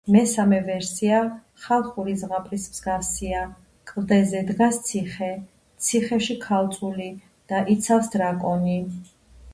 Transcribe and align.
მესამე 0.13 0.59
ვერსია 0.67 1.17
ხალხური 1.65 2.15
ზღაპრის 2.21 2.65
მსგავსია: 2.71 3.43
კლდეზე 3.91 4.41
დგას 4.49 4.81
ციხე, 4.89 5.31
ციხეში 5.89 6.39
ქალწული 6.49 7.11
და 7.53 7.65
იცავს 7.75 8.15
დრაკონი. 8.17 8.79